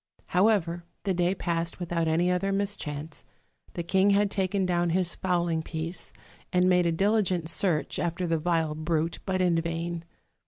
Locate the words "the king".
3.73-4.09